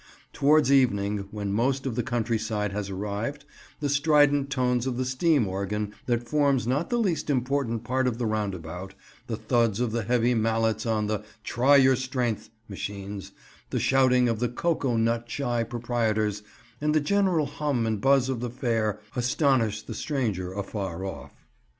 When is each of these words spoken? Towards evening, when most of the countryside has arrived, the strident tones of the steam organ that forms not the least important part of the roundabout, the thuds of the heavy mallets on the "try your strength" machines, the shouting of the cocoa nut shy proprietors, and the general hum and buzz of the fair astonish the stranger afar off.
Towards 0.33 0.71
evening, 0.71 1.27
when 1.29 1.53
most 1.53 1.85
of 1.85 1.95
the 1.95 2.01
countryside 2.01 2.71
has 2.71 2.89
arrived, 2.89 3.45
the 3.81 3.87
strident 3.87 4.49
tones 4.49 4.87
of 4.87 4.97
the 4.97 5.05
steam 5.05 5.47
organ 5.47 5.93
that 6.07 6.27
forms 6.27 6.65
not 6.65 6.89
the 6.89 6.97
least 6.97 7.29
important 7.29 7.83
part 7.83 8.07
of 8.07 8.17
the 8.17 8.25
roundabout, 8.25 8.95
the 9.27 9.37
thuds 9.37 9.79
of 9.79 9.91
the 9.91 10.01
heavy 10.01 10.33
mallets 10.33 10.87
on 10.87 11.05
the 11.05 11.23
"try 11.43 11.75
your 11.75 11.95
strength" 11.95 12.49
machines, 12.67 13.31
the 13.69 13.79
shouting 13.79 14.27
of 14.27 14.39
the 14.39 14.49
cocoa 14.49 14.97
nut 14.97 15.29
shy 15.29 15.63
proprietors, 15.63 16.41
and 16.81 16.95
the 16.95 16.99
general 16.99 17.45
hum 17.45 17.85
and 17.85 18.01
buzz 18.01 18.27
of 18.27 18.39
the 18.39 18.49
fair 18.49 18.99
astonish 19.15 19.83
the 19.83 19.93
stranger 19.93 20.51
afar 20.51 21.05
off. 21.05 21.45